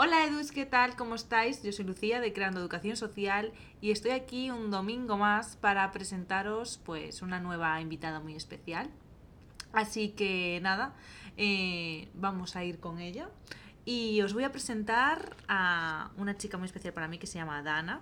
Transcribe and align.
Hola 0.00 0.24
Edus, 0.24 0.52
¿qué 0.52 0.64
tal? 0.64 0.94
¿Cómo 0.94 1.16
estáis? 1.16 1.60
Yo 1.64 1.72
soy 1.72 1.84
Lucía 1.84 2.20
de 2.20 2.32
Creando 2.32 2.60
Educación 2.60 2.96
Social 2.96 3.52
y 3.80 3.90
estoy 3.90 4.12
aquí 4.12 4.48
un 4.48 4.70
domingo 4.70 5.16
más 5.16 5.56
para 5.56 5.90
presentaros 5.90 6.80
pues 6.84 7.20
una 7.20 7.40
nueva 7.40 7.80
invitada 7.80 8.20
muy 8.20 8.36
especial. 8.36 8.88
Así 9.72 10.10
que 10.10 10.60
nada, 10.62 10.94
eh, 11.36 12.10
vamos 12.14 12.54
a 12.54 12.62
ir 12.62 12.78
con 12.78 13.00
ella 13.00 13.28
y 13.84 14.22
os 14.22 14.34
voy 14.34 14.44
a 14.44 14.52
presentar 14.52 15.34
a 15.48 16.12
una 16.16 16.36
chica 16.36 16.58
muy 16.58 16.66
especial 16.66 16.94
para 16.94 17.08
mí 17.08 17.18
que 17.18 17.26
se 17.26 17.40
llama 17.40 17.60
Dana. 17.64 18.00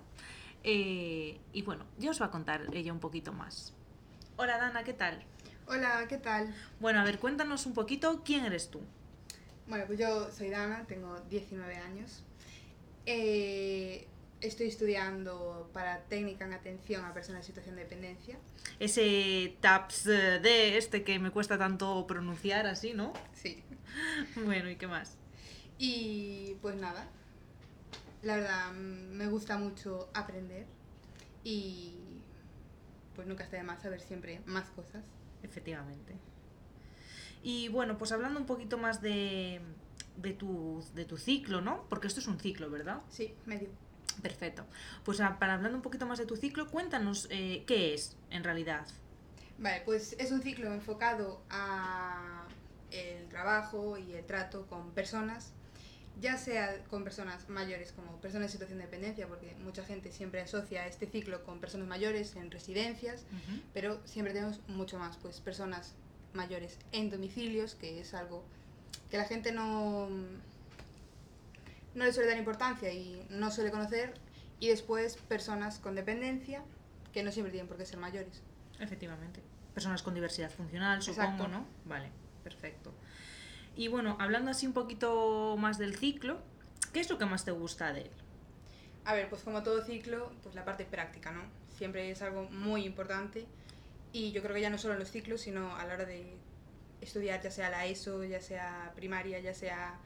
Eh, 0.65 1.41
y 1.55 1.63
bueno, 1.63 1.87
ya 1.97 2.11
os 2.11 2.21
va 2.21 2.27
a 2.27 2.31
contar 2.31 2.67
ella 2.75 2.93
un 2.93 3.01
poquito 3.01 3.33
más. 3.33 3.73
Hola 4.37 4.59
Dana, 4.59 4.85
¿qué 4.85 4.93
tal? 4.93 5.25
Hola, 5.67 6.05
¿qué 6.11 6.19
tal? 6.19 6.55
Bueno, 6.79 7.01
a 7.01 7.05
ver, 7.05 7.19
cuéntanos 7.19 7.65
un 7.65 7.73
poquito 7.73 8.21
quién 8.23 8.45
eres 8.45 8.71
tú. 8.71 8.83
Bueno, 9.69 9.85
pues 9.87 9.99
yo 9.99 10.31
soy 10.31 10.51
Dana, 10.51 10.85
tengo 10.87 11.19
19 11.29 11.77
años. 11.77 12.23
Eh, 13.05 14.07
estoy 14.41 14.69
estudiando 14.69 15.69
para 15.73 16.03
técnica 16.05 16.45
en 16.45 16.53
atención 16.53 17.05
a 17.05 17.13
personas 17.13 17.41
en 17.41 17.47
situación 17.47 17.77
de 17.77 17.83
dependencia. 17.83 18.37
Ese 18.79 19.57
TAPS 19.61 20.05
de 20.05 20.79
este 20.79 21.03
que 21.03 21.19
me 21.19 21.31
cuesta 21.31 21.59
tanto 21.59 22.07
pronunciar 22.07 22.67
así, 22.67 22.93
¿no? 22.95 23.13
Sí. 23.33 23.63
Bueno, 24.45 24.69
¿y 24.69 24.77
qué 24.77 24.87
más? 24.87 25.17
Y 25.79 26.57
pues 26.61 26.77
nada, 26.77 27.09
la 28.23 28.37
verdad 28.37 28.73
me 28.73 29.27
gusta 29.29 29.57
mucho 29.57 30.11
aprender 30.13 30.67
y 31.45 31.95
pues 33.15 33.27
nunca 33.27 33.45
está 33.45 33.57
de 33.57 33.63
más 33.63 33.81
saber 33.81 34.01
siempre 34.01 34.41
más 34.45 34.69
cosas. 34.71 35.05
Efectivamente. 35.43 36.15
Y 37.43 37.69
bueno, 37.69 37.97
pues 37.99 38.13
hablando 38.13 38.41
un 38.41 38.47
poquito 38.47 38.79
más 38.79 39.01
de, 39.03 39.61
de, 40.17 40.33
tu, 40.33 40.85
de 40.95 41.05
tu 41.05 41.17
ciclo, 41.17 41.61
¿no? 41.61 41.85
Porque 41.89 42.07
esto 42.09 42.21
es 42.21 42.27
un 42.27 42.39
ciclo, 42.41 42.71
¿verdad? 42.71 43.01
Sí, 43.11 43.35
medio. 43.47 43.69
Perfecto. 44.23 44.65
Pues 45.05 45.21
a- 45.21 45.39
para 45.39 45.55
hablando 45.55 45.77
un 45.77 45.83
poquito 45.83 46.07
más 46.07 46.19
de 46.19 46.27
tu 46.27 46.37
ciclo, 46.37 46.71
cuéntanos 46.71 47.29
eh, 47.31 47.65
qué 47.67 47.95
es 47.95 48.17
en 48.31 48.43
realidad. 48.45 48.87
Vale, 49.59 49.83
pues 49.85 50.17
es 50.19 50.33
un 50.33 50.43
ciclo 50.43 50.73
enfocado 50.73 51.43
a 51.51 52.47
el 52.91 53.29
trabajo 53.29 53.97
y 53.99 54.13
el 54.15 54.25
trato 54.25 54.67
con 54.67 54.91
personas, 54.93 55.53
ya 56.21 56.37
sea 56.39 56.83
con 56.85 57.05
personas 57.05 57.49
mayores 57.49 57.93
como 57.93 58.17
personas 58.21 58.47
en 58.47 58.53
situación 58.53 58.79
de 58.79 58.85
dependencia, 58.85 59.27
porque 59.29 59.55
mucha 59.63 59.85
gente 59.85 60.13
siempre 60.13 60.41
asocia 60.41 60.87
este 60.87 61.07
ciclo 61.07 61.43
con 61.45 61.61
personas 61.61 61.87
mayores 61.89 62.37
en 62.37 62.51
residencias, 62.51 63.25
pero 63.75 64.01
siempre 64.07 64.33
tenemos 64.33 64.61
mucho 64.69 64.99
más, 64.99 65.17
pues 65.19 65.41
personas 65.41 65.95
mayores 66.37 66.79
en 66.93 67.11
domicilios, 67.11 67.75
que 67.75 68.01
es 68.01 68.15
algo 68.15 68.45
que 69.11 69.17
la 69.19 69.25
gente 69.25 69.53
no, 69.53 70.09
no 71.95 72.05
le 72.05 72.13
suele 72.13 72.29
dar 72.29 72.39
importancia 72.39 72.93
y 72.93 73.27
no 73.31 73.51
suele 73.51 73.71
conocer, 73.71 74.15
y 74.61 74.69
después 74.69 75.17
personas 75.17 75.79
con 75.79 75.95
dependencia, 75.95 76.63
que 77.13 77.23
no 77.23 77.33
siempre 77.33 77.51
tienen 77.51 77.69
por 77.69 77.77
qué 77.77 77.87
ser 77.87 77.99
mayores. 77.99 78.43
Efectivamente. 78.79 79.41
Personas 79.75 80.03
con 80.03 80.15
diversidad 80.15 80.51
funcional, 80.51 81.03
supongo, 81.03 81.23
Exacto. 81.23 81.49
¿no? 81.49 81.67
Vale, 81.85 82.11
perfecto. 82.45 82.93
Y 83.75 83.89
bueno, 83.89 84.17
hablando 84.19 84.51
así 84.51 84.67
un 84.67 84.73
poquito 84.73 85.57
más 85.59 85.79
del 85.79 85.97
ciclo, 85.97 86.41
¿qué 86.93 87.01
es 87.01 87.11
lo 87.11 87.19
que 87.19 87.27
más 87.27 87.45
te 87.45 87.51
gusta 87.51 87.93
de 87.93 88.03
él? 88.03 88.11
A 89.05 89.15
ver, 89.15 89.29
pues 89.29 89.43
como 89.43 89.63
todo 89.63 89.85
ciclo, 89.85 90.33
pues 90.43 90.55
la 90.55 90.65
parte 90.65 90.85
práctica, 90.85 91.31
¿no? 91.31 91.43
Siempre 91.77 92.11
es 92.11 92.23
algo 92.23 92.45
muy 92.51 92.85
importante 92.85 93.47
y 94.13 94.33
yo 94.33 94.43
creo 94.43 94.55
que 94.55 94.61
ya 94.61 94.71
no 94.71 94.79
solo 94.79 94.95
en 94.95 95.01
los 95.01 95.11
ciclos, 95.11 95.41
sino 95.41 95.77
a 95.77 95.85
la 95.87 95.95
hora 95.95 96.05
de 96.05 96.37
estudiar, 97.01 97.43
ya 97.43 97.51
sea 97.51 97.71
la 97.71 97.87
ESO, 97.87 98.25
ya 98.25 98.41
sea 98.41 98.93
primaria, 98.97 99.39
ya 99.41 99.55
sea 99.55 99.99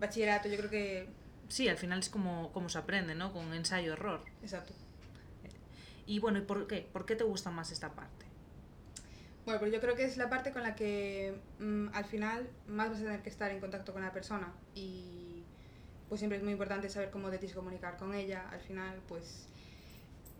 bachillerato, 0.00 0.48
yo 0.48 0.56
creo 0.56 0.70
que... 0.70 1.08
Sí, 1.48 1.68
al 1.68 1.78
final 1.78 1.98
es 1.98 2.08
como, 2.08 2.52
como 2.52 2.68
se 2.68 2.78
aprende, 2.78 3.14
¿no? 3.14 3.32
Con 3.32 3.52
ensayo-error. 3.54 4.22
Exacto. 4.42 4.74
Y 6.06 6.20
bueno, 6.20 6.38
¿y 6.38 6.42
por 6.42 6.66
qué? 6.66 6.88
¿Por 6.90 7.04
qué 7.04 7.16
te 7.16 7.24
gusta 7.24 7.50
más 7.50 7.70
esta 7.70 7.92
parte? 7.92 8.26
Bueno, 9.44 9.60
pues 9.60 9.72
yo 9.72 9.80
creo 9.80 9.94
que 9.94 10.04
es 10.04 10.16
la 10.16 10.28
parte 10.28 10.52
con 10.52 10.62
la 10.62 10.74
que 10.74 11.34
mm, 11.58 11.88
al 11.94 12.04
final 12.04 12.48
más 12.66 12.90
vas 12.90 13.00
a 13.00 13.04
tener 13.04 13.22
que 13.22 13.30
estar 13.30 13.50
en 13.50 13.60
contacto 13.60 13.92
con 13.92 14.02
la 14.02 14.12
persona 14.12 14.52
y 14.74 15.42
pues 16.08 16.20
siempre 16.20 16.38
es 16.38 16.44
muy 16.44 16.52
importante 16.52 16.88
saber 16.88 17.10
cómo 17.10 17.30
te 17.30 17.38
tienes 17.38 17.52
que 17.52 17.58
comunicar 17.58 17.96
con 17.96 18.14
ella. 18.14 18.48
Al 18.50 18.60
final, 18.60 19.00
pues 19.06 19.48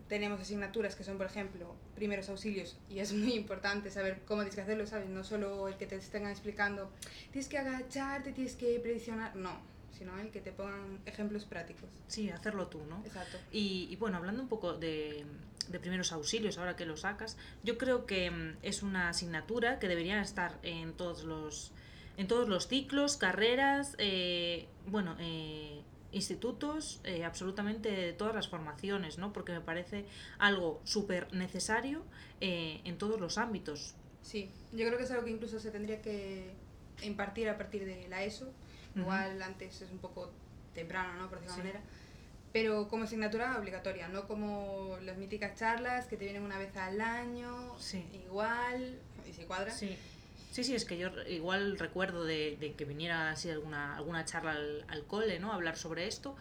tenemos 0.09 0.41
asignaturas 0.41 0.95
que 0.95 1.03
son, 1.03 1.17
por 1.17 1.27
ejemplo, 1.27 1.73
primeros 1.95 2.27
auxilios 2.29 2.75
y 2.89 2.99
es 2.99 3.13
muy 3.23 3.33
importante 3.33 3.89
saber 3.89 4.21
cómo 4.25 4.41
tienes 4.41 4.55
que 4.55 4.61
hacerlo, 4.61 4.85
¿sabes? 4.85 5.07
No 5.07 5.23
solo 5.23 5.69
el 5.69 5.75
que 5.77 5.85
te 5.85 5.95
estén 5.95 6.27
explicando, 6.27 6.91
tienes 7.31 7.47
que 7.47 7.57
agacharte, 7.57 8.33
tienes 8.33 8.55
que 8.55 8.77
presionar, 8.79 9.35
no, 9.35 9.61
sino 9.97 10.17
el 10.19 10.31
que 10.31 10.41
te 10.41 10.51
pongan 10.51 10.99
ejemplos 11.05 11.45
prácticos. 11.45 11.89
Sí, 12.07 12.29
hacerlo 12.29 12.67
tú, 12.67 12.81
¿no? 12.89 13.01
Exacto. 13.05 13.37
Y, 13.51 13.87
y 13.89 13.95
bueno, 13.95 14.17
hablando 14.17 14.41
un 14.41 14.49
poco 14.49 14.73
de, 14.73 15.25
de 15.69 15.79
primeros 15.79 16.11
auxilios, 16.11 16.57
ahora 16.57 16.75
que 16.75 16.85
lo 16.85 16.97
sacas, 16.97 17.37
yo 17.63 17.77
creo 17.77 18.05
que 18.05 18.31
mm, 18.31 18.57
es 18.63 18.83
una 18.83 19.09
asignatura 19.09 19.79
que 19.79 19.87
debería 19.87 20.21
estar 20.21 20.57
en 20.63 20.93
todos 20.93 21.23
los, 21.23 21.71
en 22.17 22.27
todos 22.27 22.49
los 22.49 22.67
ciclos, 22.67 23.17
carreras, 23.17 23.95
eh, 23.99 24.67
bueno, 24.87 25.15
eh, 25.19 25.81
institutos, 26.11 26.99
eh, 27.03 27.23
absolutamente 27.23 27.89
de 27.91 28.13
todas 28.13 28.33
las 28.35 28.47
formaciones, 28.47 29.17
¿no? 29.17 29.31
Porque 29.33 29.51
me 29.51 29.61
parece 29.61 30.05
algo 30.37 30.81
súper 30.83 31.31
necesario 31.33 32.03
eh, 32.41 32.81
en 32.83 32.97
todos 32.97 33.19
los 33.19 33.37
ámbitos. 33.37 33.95
Sí, 34.21 34.49
yo 34.71 34.85
creo 34.87 34.97
que 34.97 35.03
es 35.05 35.11
algo 35.11 35.25
que 35.25 35.31
incluso 35.31 35.59
se 35.59 35.71
tendría 35.71 36.01
que 36.01 36.51
impartir 37.03 37.47
a 37.49 37.57
partir 37.57 37.85
de 37.85 38.07
la 38.09 38.23
ESO. 38.23 38.51
Igual 38.95 39.41
antes 39.41 39.81
es 39.81 39.91
un 39.91 39.99
poco 39.99 40.31
temprano, 40.73 41.13
¿no? 41.13 41.29
Por 41.29 41.39
decirlo 41.39 41.55
Sí. 41.55 41.61
manera. 41.61 41.81
Pero 42.51 42.87
como 42.87 43.03
asignatura 43.03 43.57
obligatoria, 43.59 44.07
no 44.09 44.27
como 44.27 44.97
las 45.03 45.17
míticas 45.17 45.57
charlas 45.57 46.07
que 46.07 46.17
te 46.17 46.25
vienen 46.25 46.41
una 46.41 46.57
vez 46.57 46.75
al 46.75 46.99
año, 46.99 47.77
Sí. 47.79 48.03
igual, 48.25 48.97
y 49.29 49.33
se 49.33 49.45
cuadra. 49.45 49.71
Sí. 49.71 49.95
Sí, 50.49 50.63
sí, 50.63 50.73
es 50.73 50.85
que 50.85 50.97
yo 50.97 51.09
igual 51.27 51.77
recuerdo 51.77 52.23
de, 52.23 52.57
de 52.59 52.73
que 52.75 52.85
viniera 52.85 53.29
así 53.29 53.49
alguna, 53.49 53.95
alguna 53.95 54.25
charla 54.25 54.51
al, 54.53 54.85
al 54.87 55.05
cole, 55.05 55.39
¿no? 55.39 55.51
A 55.51 55.55
hablar 55.55 55.77
sobre 55.77 56.07
esto, 56.07 56.35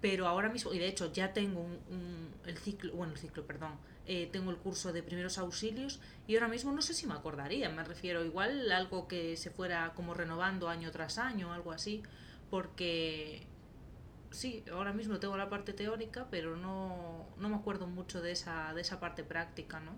pero 0.00 0.26
ahora 0.26 0.48
mismo, 0.50 0.74
y 0.74 0.78
de 0.78 0.88
hecho 0.88 1.12
ya 1.12 1.32
tengo 1.32 1.60
un, 1.60 1.80
un- 1.88 2.34
el 2.46 2.58
ciclo, 2.58 2.92
bueno, 2.94 3.12
el 3.12 3.18
ciclo, 3.18 3.46
perdón, 3.46 3.78
eh, 4.06 4.28
tengo 4.32 4.50
el 4.50 4.58
curso 4.58 4.92
de 4.92 5.02
primeros 5.02 5.38
auxilios 5.38 6.00
y 6.26 6.34
ahora 6.36 6.48
mismo 6.48 6.72
no 6.72 6.82
sé 6.82 6.94
si 6.94 7.06
me 7.06 7.14
acordaría, 7.14 7.70
me 7.70 7.84
refiero 7.84 8.24
igual 8.24 8.70
algo 8.72 9.08
que 9.08 9.36
se 9.36 9.50
fuera 9.50 9.94
como 9.94 10.14
renovando 10.14 10.68
año 10.68 10.90
tras 10.90 11.18
año, 11.18 11.52
algo 11.52 11.72
así, 11.72 12.02
porque 12.50 13.46
sí, 14.30 14.64
ahora 14.72 14.92
mismo 14.92 15.20
tengo 15.20 15.36
la 15.36 15.48
parte 15.50 15.72
teórica, 15.72 16.28
pero 16.30 16.56
no, 16.56 17.28
no 17.38 17.48
me 17.48 17.56
acuerdo 17.56 17.86
mucho 17.86 18.20
de 18.22 18.32
esa, 18.32 18.74
de 18.74 18.82
esa 18.82 19.00
parte 19.00 19.24
práctica, 19.24 19.80
¿no? 19.80 19.92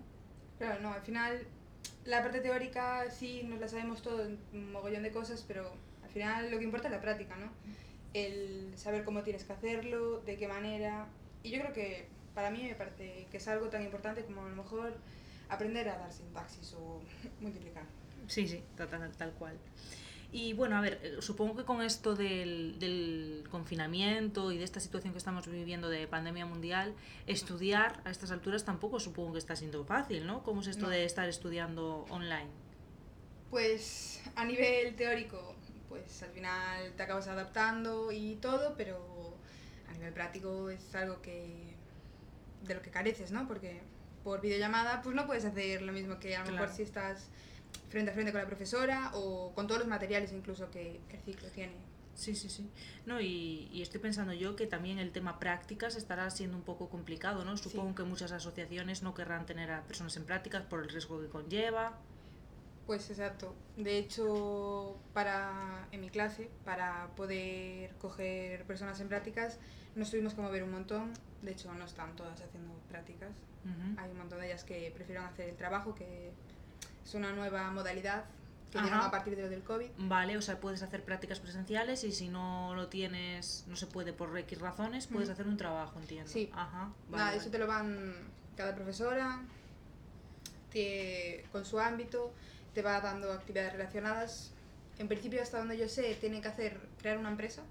Claro, 0.57 0.81
no, 0.81 0.93
al 0.93 1.01
final 1.01 1.47
la 2.07 2.23
parte 2.23 2.39
teórica 2.39 3.11
sí 3.11 3.43
nos 3.43 3.59
la 3.59 3.67
sabemos 3.67 4.01
todo, 4.01 4.25
un 4.53 4.71
mogollón 4.71 5.03
de 5.03 5.11
cosas, 5.11 5.43
pero 5.45 5.69
al 6.03 6.09
final 6.09 6.49
lo 6.49 6.57
que 6.57 6.63
importa 6.63 6.87
es 6.87 6.93
la 6.93 7.01
práctica, 7.01 7.35
¿no? 7.35 7.51
El 8.13 8.71
saber 8.77 9.03
cómo 9.03 9.23
tienes 9.23 9.43
que 9.43 9.53
hacerlo, 9.53 10.21
de 10.21 10.37
qué 10.37 10.47
manera. 10.47 11.07
Y 11.43 11.51
yo 11.51 11.59
creo 11.59 11.73
que 11.73 12.07
para 12.33 12.49
mí 12.49 12.63
me 12.63 12.75
parece 12.75 13.27
que 13.29 13.37
es 13.37 13.47
algo 13.49 13.67
tan 13.67 13.83
importante 13.83 14.23
como 14.23 14.45
a 14.45 14.49
lo 14.49 14.55
mejor 14.55 14.95
aprender 15.49 15.89
a 15.89 15.97
dar 15.97 16.13
sintaxis 16.13 16.73
o 16.73 17.01
multiplicar. 17.41 17.83
Sí, 18.27 18.47
sí, 18.47 18.63
tal, 18.77 18.87
tal, 18.87 19.11
tal 19.11 19.31
cual. 19.33 19.57
Y 20.31 20.53
bueno, 20.53 20.77
a 20.77 20.81
ver, 20.81 20.99
eh, 21.03 21.17
supongo 21.19 21.57
que 21.57 21.63
con 21.63 21.81
esto 21.81 22.15
del, 22.15 22.79
del 22.79 23.36
confinamiento 23.57 24.51
y 24.51 24.57
de 24.57 24.63
esta 24.63 24.79
situación 24.79 25.13
que 25.13 25.17
estamos 25.17 25.47
viviendo 25.47 25.89
de 25.89 26.07
pandemia 26.07 26.45
mundial, 26.45 26.93
estudiar 27.25 28.01
a 28.05 28.11
estas 28.11 28.29
alturas 28.31 28.63
tampoco 28.63 28.99
supongo 28.99 29.33
que 29.33 29.39
está 29.39 29.55
siendo 29.55 29.83
fácil, 29.83 30.25
¿no? 30.27 30.43
¿Cómo 30.43 30.61
es 30.61 30.67
esto 30.67 30.83
No. 30.85 30.89
de 30.89 31.05
estar 31.05 31.27
estudiando 31.27 32.05
online? 32.09 32.49
Pues 33.49 34.21
a 34.35 34.45
nivel 34.45 34.95
teórico, 34.95 35.55
pues 35.89 36.21
al 36.23 36.29
final 36.31 36.93
te 36.95 37.03
acabas 37.03 37.27
adaptando 37.27 38.11
y 38.11 38.35
todo, 38.35 38.75
pero 38.77 39.33
a 39.89 39.93
nivel 39.93 40.13
práctico 40.13 40.69
es 40.69 40.93
algo 40.95 41.21
que 41.21 41.73
de 42.63 42.75
lo 42.75 42.81
que 42.81 42.91
careces, 42.91 43.31
¿no? 43.31 43.47
Porque 43.47 43.81
por 44.23 44.41
videollamada 44.41 45.01
pues 45.01 45.15
no 45.15 45.25
puedes 45.25 45.45
hacer 45.45 45.81
lo 45.81 45.93
mismo 45.93 46.19
que 46.19 46.35
a 46.35 46.39
lo 46.39 46.45
Claro. 46.45 46.61
mejor 46.61 46.75
si 46.75 46.83
estás 46.83 47.27
frente 47.89 48.11
a 48.11 48.13
frente 48.13 48.31
con 48.31 48.41
la 48.41 48.47
profesora 48.47 49.11
o 49.13 49.51
con 49.55 49.65
todos 49.67 49.79
los 49.79 49.87
materiales 49.87 50.31
incluso 50.33 50.69
que, 50.69 50.99
que 51.09 51.15
el 51.17 51.23
ciclo 51.23 51.47
tiene. 51.49 51.73
Sí, 52.17 52.33
sí, 52.35 52.49
sí. 52.49 52.67
No, 53.05 53.21
y, 53.21 53.69
y 53.71 53.83
estoy 53.83 53.99
pensando 54.01 54.33
yo 54.33 54.55
que 54.55 54.65
también 54.65 54.97
el 54.97 55.11
tema 55.11 55.37
prácticas 55.39 55.95
estará 55.95 56.27
siendo 56.31 56.57
un 56.57 56.63
poco 56.63 56.89
complicado, 56.89 57.45
¿no? 57.45 57.55
Supongo 57.57 57.89
Sí. 57.91 57.95
que 57.97 58.03
muchas 58.03 58.31
asociaciones 58.31 59.03
no 59.03 59.13
querrán 59.13 59.45
tener 59.45 59.69
a 59.71 59.83
personas 59.83 60.17
en 60.17 60.25
prácticas 60.25 60.63
por 60.63 60.81
el 60.81 60.89
riesgo 60.89 61.21
que 61.21 61.27
conlleva. 61.27 61.93
Pues 62.87 63.09
exacto. 63.11 63.53
De 63.75 63.99
hecho, 63.99 64.97
para 65.13 65.87
en 65.91 66.01
mi 66.01 66.09
clase, 66.09 66.49
para 66.65 67.07
poder 67.15 67.93
coger 67.99 68.63
personas 68.65 68.99
en 68.99 69.09
prácticas, 69.09 69.59
nos 69.95 70.09
tuvimos 70.09 70.33
que 70.33 70.41
mover 70.41 70.63
un 70.63 70.71
montón. 70.71 71.13
De 71.43 71.51
hecho, 71.51 71.71
no 71.75 71.85
están 71.85 72.15
todas 72.15 72.41
haciendo 72.41 72.73
prácticas. 72.89 73.29
Hay 73.97 74.09
un 74.09 74.17
montón 74.17 74.39
de 74.39 74.47
ellas 74.47 74.63
que 74.63 74.89
prefieren 74.95 75.23
hacer 75.25 75.49
el 75.49 75.55
trabajo, 75.57 75.93
que 75.93 76.31
es 77.05 77.13
una 77.13 77.31
nueva 77.33 77.69
modalidad 77.71 78.23
que 78.71 78.79
a 78.79 79.09
partir 79.11 79.35
de 79.35 79.43
lo 79.43 79.49
del 79.49 79.63
COVID. 79.63 79.89
Vale, 79.97 80.37
o 80.37 80.41
sea, 80.41 80.59
puedes 80.59 80.81
hacer 80.83 81.03
prácticas 81.03 81.39
presenciales 81.39 82.03
y 82.03 82.11
si 82.11 82.27
no 82.29 82.75
lo 82.75 82.87
tienes, 82.87 83.63
no 83.67 83.75
se 83.75 83.87
puede 83.87 84.13
por 84.13 84.37
X 84.37 84.59
razones, 84.59 85.07
puedes 85.07 85.29
hacer 85.29 85.47
un 85.47 85.57
trabajo, 85.57 85.99
entiendo. 85.99 86.29
Sí. 86.31 86.49
Ajá. 86.53 86.79
Vale, 86.83 86.93
Nada, 87.11 87.25
vale. 87.25 87.37
eso 87.37 87.49
te 87.49 87.57
lo 87.59 87.67
van 87.67 88.13
cada 88.55 88.75
profesora 88.75 89.41
te- 90.71 91.45
con 91.51 91.65
su 91.65 91.79
ámbito, 91.79 92.31
te 92.73 92.81
va 92.81 92.99
dando 93.01 93.31
actividades 93.31 93.73
relacionadas. 93.73 94.51
En 94.99 95.07
principio, 95.07 95.41
hasta 95.41 95.59
donde 95.59 95.77
yo 95.77 95.87
sé, 95.87 96.15
tienen 96.15 96.41
que 96.41 96.47
hacer 96.47 96.79
crear 96.99 97.17
una 97.17 97.29
empresa. 97.29 97.61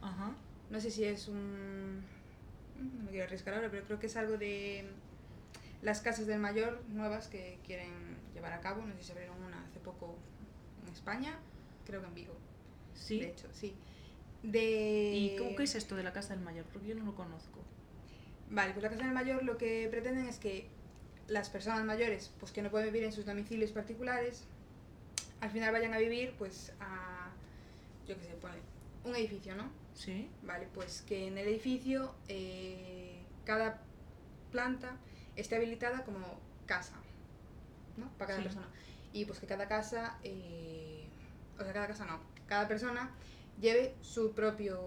Ajá. 0.00 0.32
No 0.70 0.80
sé 0.80 0.90
si 0.90 1.04
es 1.04 1.28
un... 1.28 2.02
No 2.76 3.04
me 3.04 3.10
quiero 3.10 3.24
arriesgar 3.26 3.54
ahora, 3.54 3.68
pero 3.70 3.84
creo 3.84 3.98
que 3.98 4.06
es 4.06 4.16
algo 4.16 4.36
de 4.36 4.88
las 5.82 6.00
casas 6.00 6.26
del 6.26 6.38
mayor 6.40 6.82
nuevas 6.88 7.28
que 7.28 7.58
quieren 7.64 7.90
llevar 8.34 8.52
a 8.52 8.60
cabo. 8.60 8.82
No 8.82 8.92
sé 8.94 9.00
si 9.00 9.04
se 9.06 9.12
abrieron 9.12 9.42
una 9.42 9.62
hace 9.64 9.78
poco 9.80 10.16
España, 10.96 11.38
creo 11.86 12.00
que 12.00 12.06
en 12.08 12.14
Vigo. 12.14 12.36
Sí. 12.94 13.20
De 13.20 13.28
hecho, 13.28 13.48
sí. 13.52 13.74
De... 14.42 15.12
¿Y 15.14 15.36
cómo 15.36 15.54
qué 15.56 15.64
es 15.64 15.74
esto 15.74 15.96
de 15.96 16.02
la 16.02 16.12
casa 16.12 16.34
del 16.34 16.42
mayor? 16.44 16.64
Porque 16.72 16.88
yo 16.88 16.94
no 16.94 17.04
lo 17.04 17.14
conozco. 17.14 17.60
Vale, 18.50 18.72
pues 18.72 18.82
la 18.84 18.90
Casa 18.90 19.02
del 19.04 19.12
Mayor 19.12 19.42
lo 19.42 19.58
que 19.58 19.88
pretenden 19.90 20.26
es 20.26 20.38
que 20.38 20.68
las 21.26 21.50
personas 21.50 21.84
mayores, 21.84 22.30
pues 22.38 22.52
que 22.52 22.62
no 22.62 22.70
pueden 22.70 22.86
vivir 22.92 23.02
en 23.04 23.12
sus 23.12 23.26
domicilios 23.26 23.72
particulares, 23.72 24.44
al 25.40 25.50
final 25.50 25.72
vayan 25.72 25.92
a 25.94 25.98
vivir, 25.98 26.34
pues, 26.38 26.72
a, 26.78 27.32
yo 28.06 28.16
qué 28.16 28.22
sé, 28.22 28.34
pone, 28.34 28.54
un 29.04 29.16
edificio, 29.16 29.56
¿no? 29.56 29.68
Sí. 29.94 30.28
Vale, 30.44 30.68
pues 30.72 31.02
que 31.02 31.26
en 31.26 31.38
el 31.38 31.48
edificio 31.48 32.14
eh, 32.28 33.18
cada 33.44 33.82
planta 34.52 34.96
esté 35.34 35.56
habilitada 35.56 36.04
como 36.04 36.38
casa, 36.66 36.94
¿no? 37.96 38.08
Para 38.16 38.28
cada 38.28 38.38
Sí. 38.38 38.44
persona. 38.44 38.68
Y 39.16 39.24
pues 39.24 39.38
que 39.40 39.46
cada 39.46 39.66
casa, 39.66 40.18
eh, 40.24 41.06
o 41.58 41.64
sea, 41.64 41.72
cada 41.72 41.86
casa 41.86 42.04
no, 42.04 42.20
cada 42.46 42.68
persona 42.68 43.10
lleve 43.58 43.94
su 44.02 44.32
propio... 44.34 44.78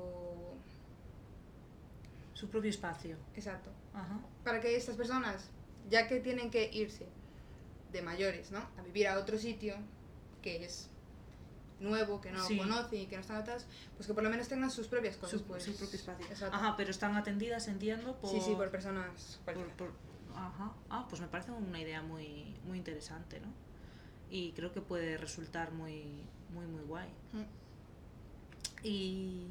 Su 2.36 2.48
propio 2.50 2.70
espacio. 2.70 3.18
Exacto. 3.36 3.72
Ajá. 3.94 4.20
para 4.44 4.62
que 4.62 4.76
estas 4.76 4.96
personas, 4.96 5.50
ya 5.90 6.08
que 6.08 6.20
tienen 6.20 6.52
que 6.52 6.70
irse 6.72 7.08
de 7.92 8.02
mayores, 8.04 8.52
¿no? 8.52 8.60
A 8.78 8.84
vivir 8.84 9.08
a 9.08 9.18
otro 9.18 9.38
sitio 9.40 9.76
que 10.44 10.64
es 10.64 10.90
nuevo, 11.80 12.22
que 12.22 12.32
no 12.32 12.46
Sí. 12.46 12.56
conocen 12.58 13.00
y 13.02 13.08
que 13.08 13.16
no 13.16 13.22
están 13.22 13.38
atados, 13.38 13.66
pues 13.98 14.06
que 14.08 14.14
por 14.14 14.24
lo 14.24 14.30
menos 14.30 14.48
tengan 14.48 14.70
sus 14.70 14.88
propias 14.88 15.18
cosas. 15.18 15.40
Su, 15.40 15.46
pues, 15.48 15.64
su 15.64 15.76
propio 15.76 15.96
espacio. 15.98 16.26
Exacto. 16.28 16.56
Ajá, 16.56 16.76
pero 16.78 16.92
están 16.92 17.16
atendidas, 17.16 17.68
entiendo, 17.68 18.16
por... 18.22 18.30
Sí, 18.30 18.40
sí, 18.42 18.54
por 18.56 18.70
personas 18.70 19.40
por- 19.44 19.56
cualquiera. 19.56 19.76
por- 19.76 19.92
Ajá. 20.36 20.72
Ah, 20.92 21.06
pues 21.10 21.20
me 21.20 21.28
parece 21.28 21.52
una 21.52 21.82
idea 21.82 22.02
muy, 22.04 22.56
muy 22.66 22.78
interesante, 22.78 23.40
¿no? 23.40 23.48
Y 24.30 24.52
creo 24.52 24.72
que 24.74 24.82
puede 24.82 25.18
resultar 25.18 25.72
muy, 25.72 26.04
muy, 26.54 26.66
muy 26.68 26.84
guay. 26.84 27.10
Mm. 27.34 27.44
Y... 28.84 29.48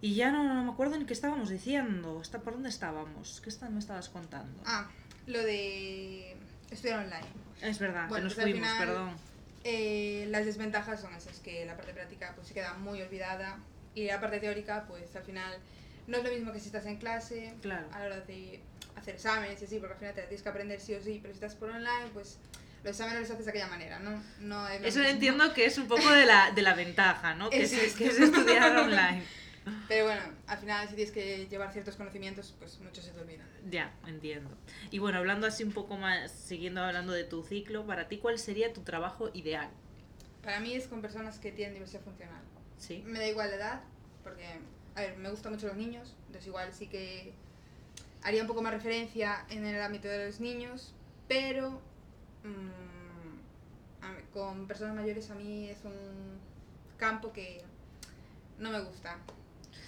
Y 0.00 0.14
ya 0.16 0.30
no, 0.30 0.44
no 0.44 0.64
me 0.64 0.70
acuerdo 0.72 0.98
ni 0.98 1.06
qué 1.06 1.14
estábamos 1.14 1.48
diciendo. 1.48 2.20
Está, 2.20 2.40
¿Por 2.40 2.54
dónde 2.54 2.68
estábamos? 2.68 3.40
¿Qué 3.40 3.48
está- 3.48 3.70
me 3.70 3.78
estabas 3.78 4.10
contando? 4.10 4.62
Ah, 4.66 4.90
lo 5.26 5.42
de 5.42 6.36
estudiar 6.70 7.00
online. 7.04 7.26
es 7.62 7.78
verdad, 7.78 8.08
bueno, 8.08 8.16
que 8.16 8.24
nos 8.24 8.34
pues 8.34 8.44
al 8.46 8.52
fuimos, 8.52 8.68
final- 8.70 8.86
perdón. 8.88 9.16
Eh, 9.66 10.26
las 10.30 10.44
desventajas 10.44 11.00
son 11.00 11.14
esas, 11.14 11.40
que 11.40 11.64
la 11.64 11.74
parte 11.74 11.94
práctica 11.94 12.32
pues 12.34 12.48
se 12.48 12.52
queda 12.54 12.74
muy 12.74 13.00
olvidada 13.00 13.58
y 13.94 14.04
la 14.04 14.20
parte 14.20 14.38
teórica 14.40 14.84
pues 14.86 15.16
al 15.16 15.22
final 15.22 15.54
no 16.06 16.18
es 16.18 16.24
lo 16.24 16.30
mismo 16.30 16.52
que 16.52 16.60
si 16.60 16.66
estás 16.66 16.84
en 16.84 16.98
clase, 16.98 17.54
Claro. 17.62 17.86
a 17.92 18.00
la 18.00 18.04
hora 18.06 18.20
de 18.20 18.60
hacer 18.96 19.14
exámenes 19.14 19.62
y 19.62 19.64
así, 19.64 19.78
porque 19.78 19.94
al 19.94 19.98
final 20.00 20.14
te 20.14 20.20
tienes 20.24 20.42
que 20.42 20.48
aprender 20.50 20.80
sí 20.80 20.92
o 20.92 21.00
sí, 21.02 21.18
pero 21.22 21.32
si 21.32 21.36
estás 21.38 21.54
por 21.54 21.70
online 21.70 22.10
pues 22.12 22.38
los 22.84 22.92
exámenes 22.92 23.22
los 23.22 23.30
haces 23.30 23.46
de 23.46 23.50
aquella 23.50 23.68
manera, 23.68 23.98
¿no? 23.98 24.22
no 24.40 24.68
es 24.68 24.82
Eso 24.82 24.98
mismo. 24.98 25.14
entiendo 25.14 25.54
que 25.54 25.64
es 25.64 25.78
un 25.78 25.88
poco 25.88 26.08
de 26.10 26.26
la, 26.26 26.50
de 26.50 26.60
la 26.60 26.74
ventaja, 26.74 27.34
¿no? 27.34 27.48
Que 27.48 27.62
es, 27.62 27.94
que 27.94 28.06
es 28.06 28.20
estudiar 28.20 28.76
online. 28.76 29.24
Pero 29.88 30.04
bueno, 30.04 30.20
al 30.46 30.58
final 30.58 30.86
si 30.86 30.94
tienes 30.94 31.12
que 31.12 31.46
llevar 31.46 31.72
ciertos 31.72 31.96
conocimientos 31.96 32.54
pues 32.58 32.78
muchos 32.80 33.02
se 33.02 33.12
te 33.12 33.20
olvidan. 33.20 33.48
Ya, 33.70 33.90
entiendo. 34.06 34.50
Y 34.90 34.98
bueno, 34.98 35.18
hablando 35.18 35.46
así 35.46 35.64
un 35.64 35.72
poco 35.72 35.96
más, 35.96 36.30
siguiendo 36.30 36.82
hablando 36.82 37.14
de 37.14 37.24
tu 37.24 37.42
ciclo, 37.42 37.86
para 37.86 38.06
ti, 38.06 38.18
¿cuál 38.18 38.38
sería 38.38 38.74
tu 38.74 38.82
trabajo 38.82 39.30
ideal? 39.32 39.70
Para 40.42 40.60
mí 40.60 40.74
es 40.74 40.86
con 40.86 41.00
personas 41.00 41.38
que 41.38 41.50
tienen 41.52 41.72
diversidad 41.72 42.02
funcional. 42.02 42.42
Sí. 42.76 43.02
Me 43.06 43.18
da 43.18 43.26
igual 43.26 43.48
la 43.48 43.56
edad, 43.56 43.80
porque, 44.22 44.44
a 44.94 45.00
ver, 45.00 45.16
me 45.16 45.30
gustan 45.30 45.52
mucho 45.54 45.68
los 45.68 45.76
niños, 45.76 46.14
entonces 46.26 46.46
igual 46.46 46.70
sí 46.74 46.86
que 46.88 47.32
haría 48.22 48.42
un 48.42 48.48
poco 48.48 48.60
más 48.60 48.74
referencia 48.74 49.46
en 49.48 49.64
el 49.64 49.80
ámbito 49.80 50.08
de 50.08 50.26
los 50.26 50.40
niños, 50.40 50.92
pero 51.26 51.80
mm, 52.44 54.32
con 54.32 54.66
personas 54.66 54.94
mayores 54.96 55.30
a 55.30 55.34
mí 55.34 55.68
es 55.68 55.84
un 55.84 56.38
campo 56.98 57.32
que 57.32 57.62
no 58.58 58.70
me 58.70 58.80
gusta. 58.80 59.18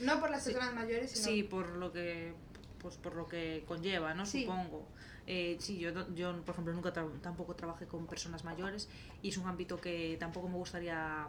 No 0.01 0.21
por 0.21 0.31
las 0.31 0.45
Sí. 0.45 0.53
personas 0.53 0.75
mayores, 0.75 1.11
sino 1.13 1.25
Sí, 1.25 1.43
por 1.43 1.69
lo 1.71 1.93
que 1.93 2.35
pues 2.81 2.97
por 2.99 3.17
lo 3.17 3.27
que 3.27 3.65
conlleva, 3.67 4.15
¿no? 4.15 4.25
Sí. 4.27 4.43
Supongo. 4.45 4.87
Eh, 5.27 5.57
sí, 5.59 5.79
yo, 5.79 5.91
yo, 6.15 6.41
por 6.45 6.53
ejemplo, 6.53 6.73
nunca 6.73 6.93
tra- 6.93 7.21
tampoco 7.21 7.57
trabajé 7.57 7.87
con 7.87 8.07
personas 8.07 8.45
mayores 8.45 8.89
y 9.23 9.31
es 9.31 9.39
un 9.39 9.49
ámbito 9.49 9.81
que 9.81 10.17
tampoco 10.21 10.49
me 10.49 10.55
gustaría 10.57 11.27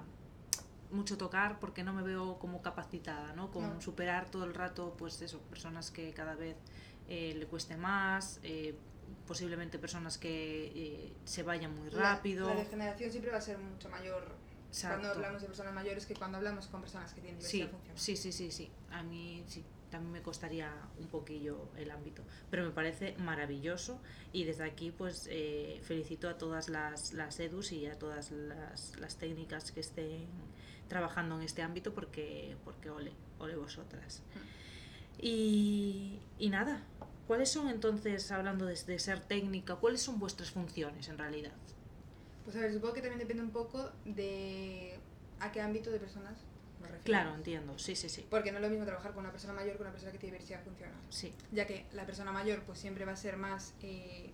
mucho 0.92 1.18
tocar 1.18 1.60
porque 1.60 1.84
no 1.84 1.94
me 1.94 2.04
veo 2.04 2.38
como 2.38 2.62
capacitada, 2.62 3.34
¿no? 3.34 3.50
Con 3.50 3.64
No. 3.76 3.82
superar 3.82 4.30
todo 4.30 4.44
el 4.46 4.54
rato, 4.54 4.94
pues 5.00 5.20
eso, 5.24 5.40
personas 5.50 5.90
que 5.90 6.14
cada 6.14 6.36
vez 6.36 6.56
eh, 7.10 7.34
le 7.36 7.48
cueste 7.48 7.76
más, 7.76 8.40
eh, 8.44 8.76
posiblemente 9.26 9.80
personas 9.80 10.18
que 10.18 10.72
eh, 10.76 11.14
se 11.26 11.44
vayan 11.44 11.76
muy 11.76 11.90
rápido. 11.90 12.48
La, 12.48 12.56
degeneración 12.56 13.12
siempre 13.12 13.32
va 13.32 13.38
a 13.38 13.42
ser 13.42 13.58
mucho 13.58 13.90
mayor 13.90 14.36
cuando 14.82 15.10
hablamos 15.10 15.42
de 15.42 15.48
personas 15.48 15.74
mayores 15.74 16.06
que 16.06 16.14
cuando 16.14 16.38
hablamos 16.38 16.68
con 16.68 16.82
personas 16.82 17.14
que 17.14 17.22
tienen 17.22 17.42
Sí, 17.42 17.58
diversidad 17.58 17.72
funcional. 17.78 18.00
sí, 18.00 18.16
sí, 18.18 18.32
sí, 18.32 18.52
sí. 18.52 18.72
A 18.92 19.04
mí 19.04 19.44
sí, 19.48 19.64
también 19.90 20.12
me 20.12 20.22
costaría 20.22 20.72
un 21.00 21.08
poquillo 21.08 21.70
el 21.78 21.92
ámbito, 21.92 22.24
pero 22.52 22.64
me 22.64 22.72
parece 22.72 23.16
maravilloso 23.20 24.00
y 24.34 24.44
desde 24.44 24.66
aquí 24.66 24.92
pues 24.92 25.28
eh, 25.32 25.80
felicito 25.84 26.30
a 26.30 26.38
todas 26.38 26.70
las, 26.70 27.14
las 27.14 27.40
EDUs 27.40 27.72
y 27.72 27.86
a 27.88 27.98
todas 27.98 28.32
las, 28.32 28.98
las 29.00 29.18
técnicas 29.18 29.72
que 29.72 29.80
estén 29.80 30.28
trabajando 30.90 31.36
en 31.36 31.44
este 31.44 31.62
ámbito 31.62 31.94
porque, 31.94 32.56
porque 32.64 32.90
ole, 32.90 33.12
ole 33.40 33.56
vosotras. 33.56 34.22
Y, 35.20 36.20
y 36.38 36.50
nada, 36.50 36.84
¿cuáles 37.28 37.50
son 37.50 37.70
entonces, 37.70 38.32
hablando 38.32 38.66
de, 38.66 38.76
de 38.76 39.00
ser 39.00 39.20
técnica, 39.20 39.76
cuáles 39.76 40.02
son 40.02 40.20
vuestras 40.20 40.52
funciones 40.52 41.08
en 41.10 41.18
realidad? 41.18 41.52
Pues 42.44 42.56
a 42.56 42.62
ver, 42.62 42.74
supongo 42.74 42.94
que 42.94 43.02
también 43.02 43.20
depende 43.20 43.44
un 43.44 43.52
poco 43.52 43.92
de 44.06 44.98
a 45.40 45.52
qué 45.52 45.62
ámbito 45.62 45.92
de 45.92 46.00
personas 46.00 46.34
nos 46.80 46.90
referimos. 46.90 47.04
Claro, 47.04 47.36
entiendo, 47.36 47.78
sí, 47.78 47.96
sí, 47.96 48.10
sí. 48.10 48.26
Porque 48.30 48.52
no 48.52 48.58
es 48.58 48.64
lo 48.64 48.70
mismo 48.70 48.86
trabajar 48.86 49.12
con 49.14 49.22
una 49.22 49.32
persona 49.32 49.54
mayor 49.54 49.76
que 49.76 49.82
una 49.82 49.92
persona 49.92 50.12
que 50.12 50.18
tiene 50.18 50.38
diversidad 50.38 50.64
funcional. 50.64 50.96
Sí, 51.10 51.34
Ya 51.52 51.68
que 51.68 51.86
la 51.94 52.06
persona 52.06 52.32
mayor 52.32 52.64
pues 52.64 52.80
siempre 52.80 53.06
va 53.06 53.12
a 53.12 53.18
ser 53.18 53.38
más 53.38 53.74
eh, 53.82 54.32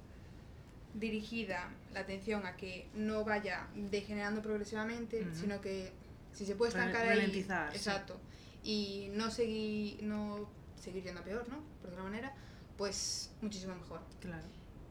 dirigida 0.94 1.72
la 1.94 2.02
atención 2.02 2.46
a 2.46 2.56
que 2.56 2.88
no 2.94 3.24
vaya 3.26 3.68
degenerando 3.76 4.42
progresivamente, 4.42 5.28
sino 5.34 5.60
que 5.62 5.92
si 6.34 6.46
se 6.46 6.56
puede 6.56 6.70
estancar 6.70 7.08
ahí... 7.08 7.32
sí. 7.32 7.48
Exacto. 7.74 8.20
Y 8.64 9.10
no 9.14 9.30
seguir, 9.32 10.04
no 10.04 10.48
seguir 10.80 11.04
yendo 11.04 11.22
a 11.22 11.24
peor, 11.24 11.50
¿no? 11.50 11.64
Por 11.82 11.92
otra 11.92 12.04
manera, 12.04 12.34
pues 12.78 13.32
muchísimo 13.42 13.76
mejor. 13.76 14.02
claro. 14.20 14.44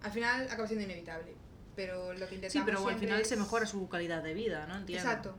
Al 0.02 0.10
final 0.10 0.48
acaba 0.50 0.66
siendo 0.66 0.84
inevitable. 0.84 1.32
Pero 1.76 2.12
lo 2.12 2.28
que 2.28 2.34
intentamos 2.34 2.52
Sí, 2.52 2.62
pero 2.66 2.86
al 2.88 2.98
final 2.98 3.24
se 3.24 3.36
mejora 3.36 3.66
su 3.66 3.88
calidad 3.88 4.22
de 4.22 4.34
vida, 4.34 4.66
¿no? 4.66 4.76
Entiendo. 4.76 5.08
Exacto. 5.08 5.36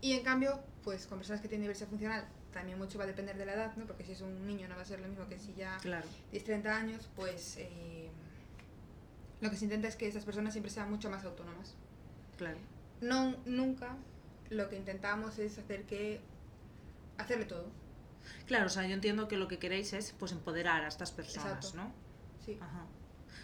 Y 0.00 0.14
en 0.14 0.24
cambio, 0.24 0.60
pues 0.82 1.06
con 1.06 1.18
personas 1.18 1.40
que 1.42 1.48
tienen 1.48 1.62
diversidad 1.64 1.88
funcional, 1.88 2.26
también 2.52 2.78
mucho 2.78 2.98
va 2.98 3.04
a 3.04 3.06
depender 3.06 3.36
de 3.36 3.44
la 3.46 3.52
edad, 3.54 3.76
¿no? 3.76 3.86
Porque 3.86 4.04
si 4.04 4.12
es 4.12 4.20
un 4.22 4.46
niño 4.46 4.66
no 4.66 4.76
va 4.76 4.82
a 4.82 4.84
ser 4.86 5.00
lo 5.00 5.08
mismo 5.08 5.28
que 5.28 5.38
si 5.38 5.54
ya 5.54 5.76
Claro, 5.82 6.06
tienes 6.30 6.44
30 6.44 6.74
años, 6.76 7.08
pues 7.14 7.56
eh, 7.58 8.08
lo 9.40 9.50
que 9.50 9.56
se 9.56 9.64
intenta 9.64 9.88
es 9.88 9.96
que 9.96 10.08
esas 10.08 10.24
personas 10.24 10.52
siempre 10.54 10.70
sean 10.72 10.90
mucho 10.90 11.10
más 11.10 11.24
autónomas. 11.24 11.74
claro. 12.38 12.58
No, 13.02 13.36
nunca 13.46 13.96
lo 14.48 14.68
que 14.68 14.76
intentamos 14.76 15.38
es 15.38 15.58
hacer 15.58 15.82
que 15.84 16.20
hacerle 17.18 17.44
todo. 17.46 17.66
Claro, 18.46 18.66
o 18.66 18.68
sea, 18.68 18.86
yo 18.86 18.94
entiendo 18.94 19.28
que 19.28 19.36
lo 19.36 19.48
que 19.48 19.58
queréis 19.58 19.92
es 19.92 20.14
pues 20.18 20.32
empoderar 20.32 20.84
a 20.84 20.88
estas 20.88 21.10
personas, 21.10 21.66
Exacto. 21.66 21.76
¿no? 21.76 21.92
Sí. 22.44 22.58
Ajá. 22.60 22.84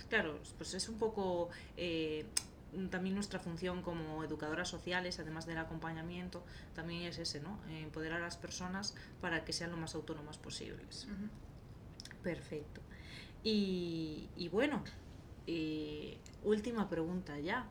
Claro, 0.09 0.39
pues 0.57 0.75
es 0.75 0.89
un 0.89 0.99
poco 0.99 1.51
eh, 1.77 2.27
también 2.91 3.15
nuestra 3.15 3.39
función 3.39 3.83
como 3.83 4.25
educadoras 4.25 4.69
sociales, 4.69 5.19
además 5.19 5.47
del 5.47 5.59
acompañamiento, 5.59 6.43
también 6.75 7.03
es 7.03 7.19
ese, 7.19 7.41
¿no? 7.41 7.59
Eh, 7.69 7.83
empoderar 7.83 8.21
a 8.21 8.25
las 8.25 8.37
personas 8.37 8.95
para 9.21 9.45
que 9.45 9.53
sean 9.53 9.71
lo 9.71 9.77
más 9.77 9.95
autónomas 9.95 10.39
posibles. 10.39 11.07
Perfecto. 12.23 12.81
Y, 13.45 14.29
y 14.37 14.49
bueno, 14.49 14.83
eh, 15.47 16.19
última 16.45 16.89
pregunta 16.89 17.39
ya. 17.39 17.67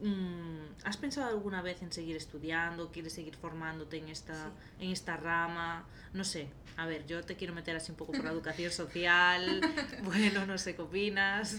Mm, 0.00 0.74
¿Has 0.84 0.96
pensado 0.96 1.28
alguna 1.28 1.62
vez 1.62 1.80
en 1.82 1.92
seguir 1.92 2.16
estudiando? 2.16 2.90
¿Quieres 2.90 3.12
seguir 3.12 3.36
formándote 3.36 3.98
en 3.98 4.08
esta, 4.08 4.50
en 4.80 4.90
esta 4.90 5.16
rama? 5.16 5.86
No 6.12 6.24
sé. 6.24 6.48
A 6.76 6.86
ver, 6.86 7.06
yo 7.06 7.22
te 7.22 7.36
quiero 7.36 7.54
meter 7.54 7.76
así 7.76 7.92
un 7.92 7.96
poco 7.96 8.12
por 8.12 8.24
la 8.24 8.30
educación 8.30 8.72
social. 8.72 9.60
Bueno, 10.02 10.44
no 10.46 10.58
sé 10.58 10.74
qué 10.74 10.82
opinas. 10.82 11.56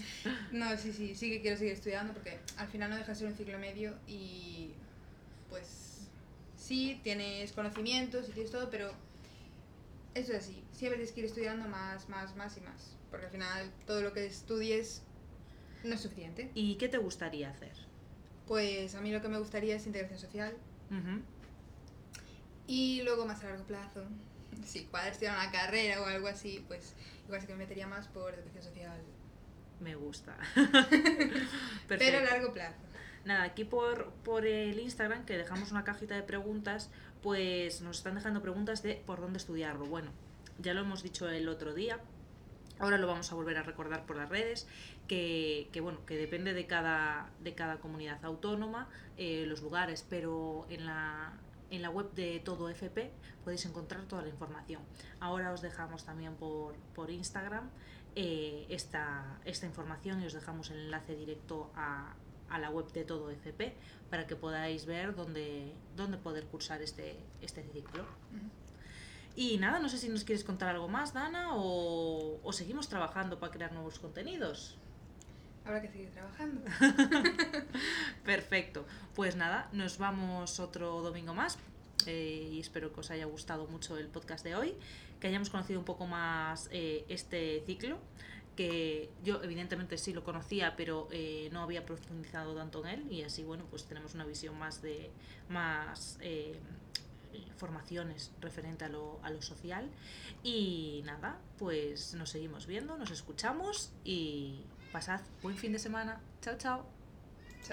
No, 0.52 0.76
sí, 0.76 0.92
sí, 0.92 1.14
sí 1.14 1.30
que 1.30 1.40
quiero 1.40 1.56
seguir 1.56 1.72
estudiando 1.72 2.12
porque 2.12 2.38
al 2.56 2.68
final 2.68 2.90
no 2.90 2.96
deja 2.96 3.08
de 3.12 3.14
ser 3.14 3.26
un 3.26 3.34
ciclo 3.34 3.58
medio 3.58 3.94
y 4.06 4.70
pues 5.48 6.08
sí, 6.56 7.00
tienes 7.02 7.52
conocimientos 7.52 8.28
y 8.28 8.32
tienes 8.32 8.52
todo, 8.52 8.70
pero 8.70 8.92
eso 10.14 10.32
es 10.32 10.38
así. 10.38 10.62
Siempre 10.72 10.98
tienes 10.98 11.12
que 11.12 11.20
ir 11.20 11.26
estudiando 11.26 11.68
más, 11.68 12.08
más, 12.08 12.36
más 12.36 12.56
y 12.56 12.60
más. 12.60 12.96
Porque 13.10 13.26
al 13.26 13.32
final 13.32 13.72
todo 13.86 14.02
lo 14.02 14.12
que 14.12 14.26
estudies 14.26 15.02
no 15.84 15.94
es 15.94 16.00
suficiente. 16.00 16.50
¿Y 16.54 16.76
qué 16.76 16.88
te 16.88 16.98
gustaría 16.98 17.50
hacer? 17.50 17.85
Pues 18.46 18.94
a 18.94 19.00
mí 19.00 19.10
lo 19.12 19.20
que 19.20 19.28
me 19.28 19.38
gustaría 19.38 19.76
es 19.76 19.86
integración 19.86 20.20
social. 20.20 20.54
Y 22.66 23.02
luego 23.02 23.26
más 23.26 23.42
a 23.42 23.48
largo 23.48 23.64
plazo, 23.64 24.02
si 24.64 24.80
puedes 24.82 25.12
estudiar 25.12 25.36
una 25.36 25.50
carrera 25.50 26.00
o 26.00 26.06
algo 26.06 26.28
así, 26.28 26.64
pues 26.68 26.94
igual 27.24 27.40
sí 27.40 27.46
que 27.46 27.52
me 27.54 27.60
metería 27.60 27.86
más 27.86 28.08
por 28.08 28.34
educación 28.34 28.62
social. 28.62 29.00
Me 29.80 29.94
gusta. 29.94 30.36
Pero 31.88 32.18
a 32.18 32.22
largo 32.22 32.52
plazo. 32.52 32.78
Nada, 33.24 33.42
aquí 33.42 33.64
por, 33.64 34.12
por 34.24 34.46
el 34.46 34.78
Instagram, 34.78 35.24
que 35.24 35.36
dejamos 35.36 35.72
una 35.72 35.84
cajita 35.84 36.14
de 36.14 36.22
preguntas, 36.22 36.90
pues 37.22 37.80
nos 37.80 37.98
están 37.98 38.14
dejando 38.14 38.40
preguntas 38.40 38.82
de 38.82 38.94
por 38.94 39.20
dónde 39.20 39.38
estudiarlo. 39.38 39.84
Bueno, 39.84 40.12
ya 40.58 40.74
lo 40.74 40.82
hemos 40.82 41.02
dicho 41.02 41.28
el 41.28 41.48
otro 41.48 41.74
día, 41.74 41.98
ahora 42.78 42.98
lo 42.98 43.06
vamos 43.06 43.30
a 43.32 43.34
volver 43.34 43.56
a 43.56 43.62
recordar 43.62 44.06
por 44.06 44.16
las 44.16 44.28
redes, 44.28 44.66
que, 45.08 45.68
que, 45.72 45.80
bueno, 45.80 46.04
que 46.06 46.16
depende 46.16 46.54
de 46.54 46.66
cada, 46.66 47.30
de 47.40 47.54
cada 47.54 47.78
comunidad 47.78 48.24
autónoma, 48.24 48.88
eh, 49.16 49.44
los 49.46 49.62
lugares, 49.62 50.04
pero 50.08 50.66
en 50.68 50.86
la, 50.86 51.32
en 51.70 51.82
la 51.82 51.90
web 51.90 52.12
de 52.12 52.40
Todo 52.40 52.68
FP 52.68 53.10
podéis 53.44 53.64
encontrar 53.66 54.04
toda 54.04 54.22
la 54.22 54.28
información. 54.28 54.82
Ahora 55.20 55.52
os 55.52 55.62
dejamos 55.62 56.04
también 56.04 56.34
por, 56.34 56.74
por 56.94 57.10
Instagram 57.10 57.70
eh, 58.14 58.66
esta, 58.68 59.40
esta 59.44 59.66
información 59.66 60.22
y 60.22 60.26
os 60.26 60.32
dejamos 60.32 60.70
el 60.70 60.78
enlace 60.78 61.14
directo 61.16 61.70
a, 61.74 62.14
a 62.48 62.58
la 62.58 62.70
web 62.70 62.90
de 62.92 63.04
Todo 63.04 63.30
FP 63.30 63.74
para 64.10 64.26
que 64.26 64.36
podáis 64.36 64.86
ver 64.86 65.14
dónde, 65.14 65.72
dónde 65.96 66.18
poder 66.18 66.44
cursar 66.46 66.82
este, 66.82 67.16
este 67.40 67.62
ciclo. 67.72 68.04
Y 69.36 69.58
nada, 69.58 69.78
no 69.80 69.88
sé 69.88 69.98
si 69.98 70.08
nos 70.08 70.24
quieres 70.24 70.44
contar 70.44 70.70
algo 70.70 70.88
más, 70.88 71.12
Dana, 71.14 71.54
o, 71.54 72.40
o 72.42 72.52
seguimos 72.52 72.88
trabajando 72.88 73.38
para 73.38 73.52
crear 73.52 73.72
nuevos 73.72 73.98
contenidos. 74.00 74.80
Habrá 75.64 75.82
que 75.82 75.88
seguir 75.88 76.10
trabajando. 76.12 76.62
Perfecto. 78.24 78.86
Pues 79.14 79.36
nada, 79.36 79.68
nos 79.72 79.98
vamos 79.98 80.60
otro 80.60 81.02
domingo 81.02 81.34
más. 81.34 81.58
eh, 82.06 82.50
y 82.52 82.60
espero 82.60 82.92
que 82.92 83.00
os 83.00 83.10
haya 83.10 83.26
gustado 83.26 83.66
mucho 83.68 83.98
el 83.98 84.08
podcast 84.08 84.44
de 84.44 84.54
hoy, 84.56 84.74
que 85.20 85.28
hayamos 85.28 85.50
conocido 85.50 85.78
un 85.80 85.84
poco 85.86 86.06
más 86.06 86.68
eh, 86.72 87.04
este 87.08 87.62
ciclo, 87.66 87.98
que 88.56 89.14
yo 89.24 89.42
evidentemente 89.42 89.98
sí 89.98 90.12
lo 90.14 90.24
conocía, 90.24 90.76
pero 90.76 91.08
eh, 91.10 91.48
no 91.52 91.62
había 91.62 91.84
profundizado 91.86 92.54
tanto 92.54 92.84
en 92.86 93.00
él 93.02 93.12
y 93.12 93.22
así 93.22 93.44
bueno, 93.44 93.66
pues 93.70 93.86
tenemos 93.86 94.14
una 94.14 94.24
visión 94.24 94.58
más 94.58 94.82
de 94.82 95.12
más 95.48 96.18
eh, 96.22 96.60
formaciones 97.56 98.32
referente 98.40 98.84
a 98.84 98.88
lo, 98.88 99.20
a 99.22 99.30
lo 99.30 99.42
social 99.42 99.90
y 100.42 101.02
nada, 101.04 101.38
pues 101.58 102.14
nos 102.14 102.30
seguimos 102.30 102.66
viendo, 102.66 102.96
nos 102.96 103.10
escuchamos 103.10 103.92
y 104.04 104.64
pasad 104.92 105.20
buen 105.42 105.56
fin 105.56 105.72
de 105.72 105.78
semana. 105.78 106.20
Chao, 106.40 106.56
chao. 106.58 106.95